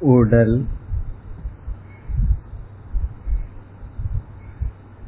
உடல் 0.00 0.66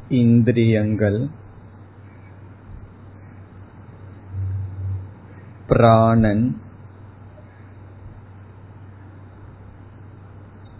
இந்திரியங்கள் 0.09 1.29
பிராணன் 5.67 6.61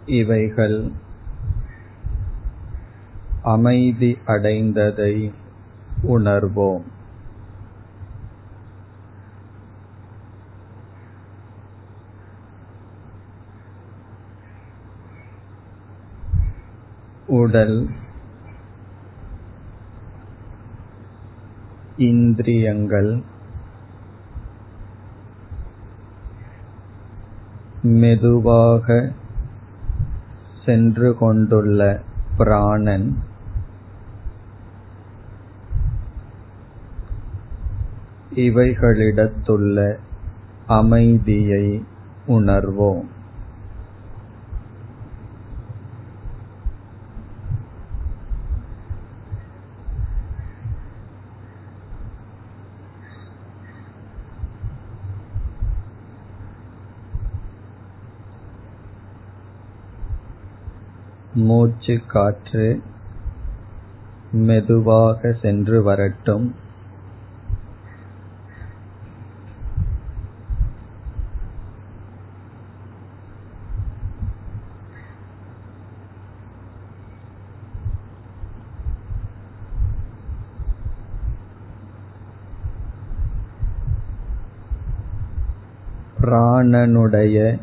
இவைகள் 0.06 0.90
அமைதி 3.42 4.18
அடைந்ததை 4.26 5.32
உணர்வோம். 6.02 6.84
உடல் 17.26 17.88
இந்திரியங்கள் 21.96 23.22
மெதுவாக 27.82 29.12
சென்று 30.64 31.16
கொண்டுள்ள 31.16 32.00
பிராணன் 32.36 33.18
இவைகளிடத்துள்ள 38.34 39.96
அமைதியை 40.66 41.84
உணர்வோம். 42.26 43.20
மூச்சு 61.34 62.00
காற்று 62.06 62.82
மெதுவாக 64.32 65.32
சென்று 65.32 65.82
வரட்டும். 65.82 66.54
பிராணனுடைய 86.20 87.58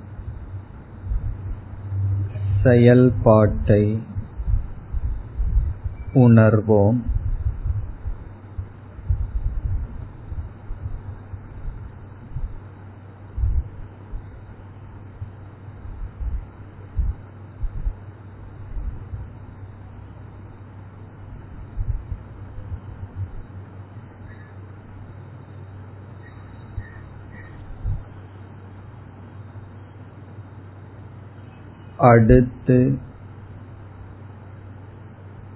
செயல்பாட்டை 2.63 3.99
உணர்வோம். 6.13 6.99
அடுத்து 31.99 32.97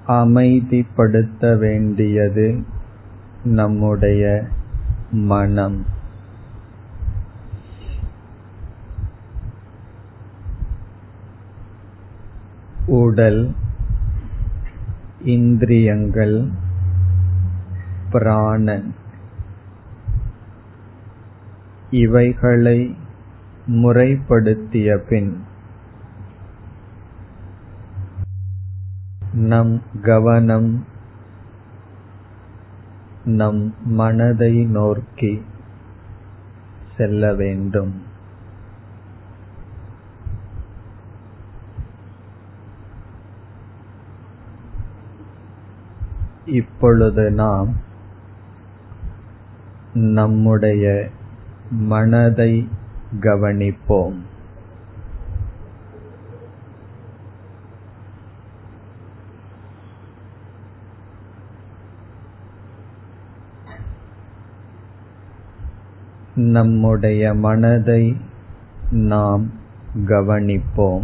அமைதிப்படுத்த 0.08 1.58
வேண்டியது 1.58 2.64
நம்முடைய 3.44 4.48
மனம். 5.12 5.86
உடல் 12.86 13.56
இந்திரியங்கள் 15.24 16.50
பிராணன். 18.12 18.96
இவைகளை 21.92 22.96
முறைப்படுத்திய 23.66 24.98
பின் 25.10 25.52
நம் 29.34 29.82
கவனம் 30.02 30.86
நம் 33.26 33.76
மனதை 33.86 34.66
நோக்கி 34.66 35.46
செல்ல 36.98 37.34
வேண்டும். 37.34 38.02
இப்பொழுது 46.46 47.32
நாம் 47.32 47.76
நம்முடைய 49.94 51.10
மனதை 51.72 52.68
கவனிப்போம். 53.20 54.32
நம்முடைய 66.52 67.34
மனதை 67.34 68.18
நாம் 68.92 69.52
கவனிப்போம். 70.06 71.04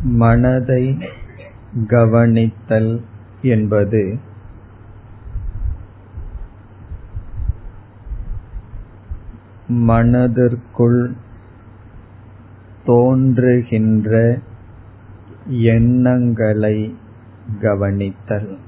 மனதை 0.00 0.98
கவனித்தல் 1.86 3.00
என்பது 3.42 4.18
மனதிற்குள் 9.66 11.12
தோன்றுகின்ற 12.84 14.38
எண்ணங்களை 15.48 16.96
கவனித்தல். 17.60 18.58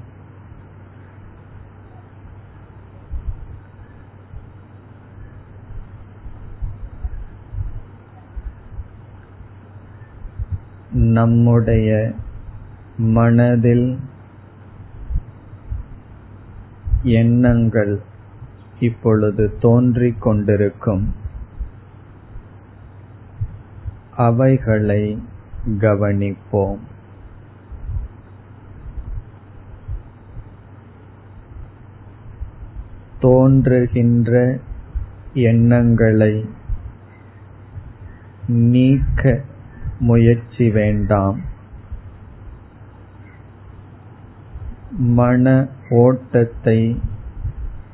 நம்முடைய 10.92 12.12
மனதில் 12.98 13.98
எண்ணங்கள் 17.02 18.00
இப்பொழுது 18.80 19.58
தோன்றிக் 19.60 20.22
கொண்டிருக்கும். 20.22 21.22
அவைகளை 24.16 25.22
கவனிப்போம். 25.78 26.78
தோன்றுகின்ற 33.20 34.58
எண்ணங்களை 35.34 36.48
நீக்க 38.46 39.40
முயற்சி 39.98 40.70
வேண்டாம். 40.70 41.40
மன 44.90 45.68
ஓட்டத்தை 45.90 47.00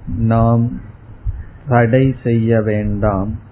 நாம் 0.06 0.80
தடை 1.68 2.14
செய்ய 2.22 2.62
வேண்டாம். 2.62 3.48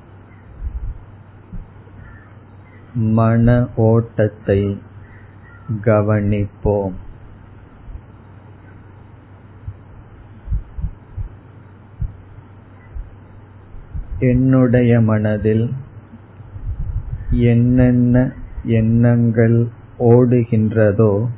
மன 2.94 3.66
ஓட்டத்தை 3.76 4.80
கவனிப்போம். 5.84 6.92
என்னுடைய 14.18 15.00
மனதில் 15.00 15.74
என்னென்ன 17.30 18.32
எண்ணங்கள் 18.64 19.68
ஓடுகின்றதோ 19.98 21.28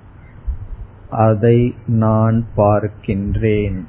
அதை 1.10 1.74
நான் 1.86 2.44
பார்க்கின்றேன் 2.56 3.84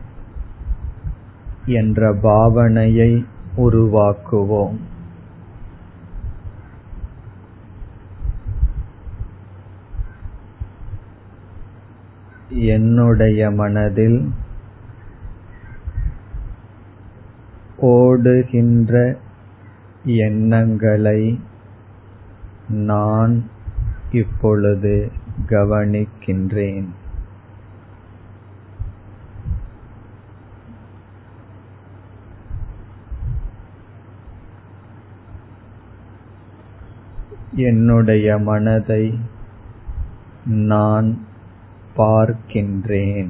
என்ற 1.66 2.14
பாவனையை 2.14 3.26
உருவாக்குவோம். 3.58 4.78
என்னுடைய 12.62 13.52
மனதில் 13.52 14.34
ஓடுகின்ற 17.78 19.18
எண்ணங்களை 20.04 21.40
நான் 22.68 23.50
இப்பொழுது 24.12 25.12
கவனிக்கின்றேன். 25.50 26.88
என்னுடைய 37.56 38.38
மனதை 38.38 39.20
நான் 40.46 41.30
பார்க்கின்றேன். 41.98 43.30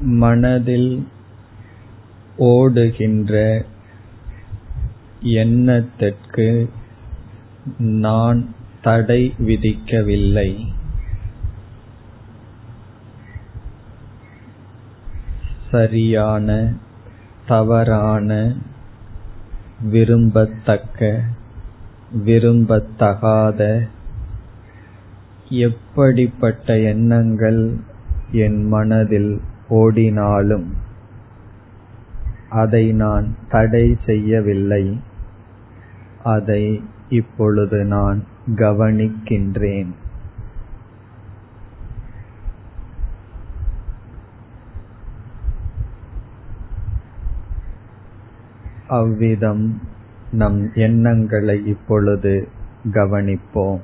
மனதில் 0.00 1.08
ஓடுகின்ற 2.36 3.64
எண்ணத்திற்கு 5.20 6.70
நான் 7.78 8.54
தடை 8.86 9.34
விதிக்கவில்லை. 9.38 10.50
சரியான 15.70 16.72
தவறான 17.46 18.54
விரும்பத்தக்க 19.92 21.20
விரும்பத்தகாத 22.24 23.88
எப்படிப்பட்ட 25.48 26.78
எண்ணங்கள் 26.78 27.76
என் 28.32 28.68
மனதில் 28.68 29.40
ஓடினாலும் 29.68 30.74
அதை 32.48 32.92
நான் 32.92 33.34
தடை 33.48 33.96
செய்யவில்லை. 34.04 35.00
அதை 36.22 36.82
இப்பொழுது 37.08 37.84
நான் 37.84 38.24
கவனிக்கின்றேன். 38.54 39.92
அவ்விதம் 48.88 49.80
நம் 50.30 50.70
எண்ணங்களை 50.74 51.66
இப்பொழுது 51.66 52.48
கவனிப்போம். 52.92 53.80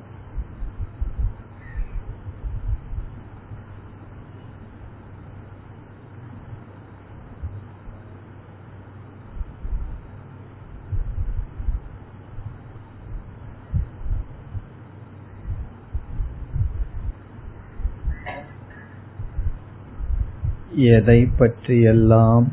எதை 20.75 21.27
பற்றியெல்லாம் 21.37 22.51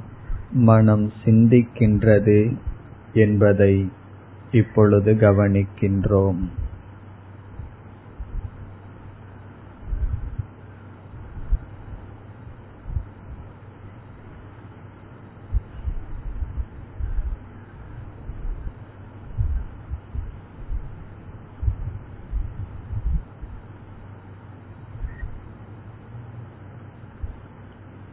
மனம் 0.53 1.13
சிந்திக்கின்றது 1.25 2.57
என்பதை 3.13 3.89
இப்பொழுது 4.51 5.13
கவனிக்கின்றோம். 5.13 6.51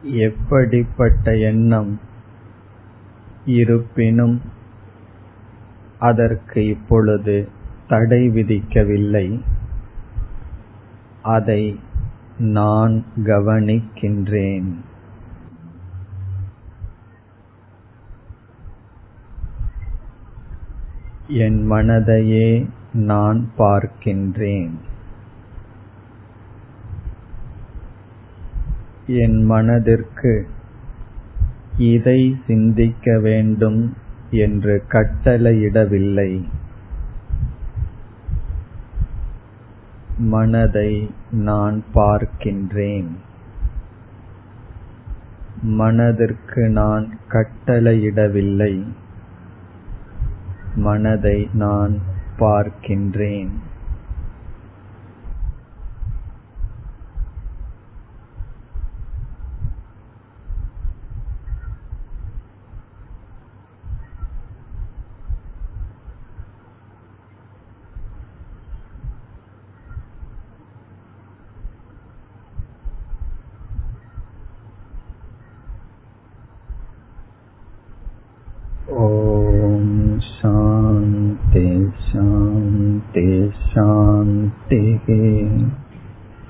எப்படிப்பட்ட 0.02 1.36
எண்ணம் 1.36 2.00
இருப்பினும் 3.44 4.40
அதற்கு 5.98 6.66
இப்பொழுது 6.66 7.48
தடை 7.88 8.28
விதிக்கவில்லை. 8.28 9.40
அதை 11.22 11.80
நான் 12.38 13.04
கவனிக்கின்றேன். 13.16 14.74
என் 21.28 21.70
மனதையே 21.70 22.66
நான் 22.92 23.50
பார்க்கின்றேன். 23.58 24.74
என் 29.08 29.44
மனதிற்கு 29.44 30.48
இதை 31.78 32.36
சிந்திக்க 32.46 33.18
வேண்டும் 33.18 33.96
என்று 34.30 34.84
கட்டளையிடவில்லை. 34.88 36.44
மனதை 40.18 41.10
நான் 41.30 41.82
பார்க்கின்றேன். 41.94 43.08
மனதிற்கு 45.62 46.68
நான் 46.68 47.18
கட்டளையிடவில்லை. 47.28 48.82
மனதை 50.74 51.48
நான் 51.52 51.98
பார்க்கின்றேன். 52.38 53.48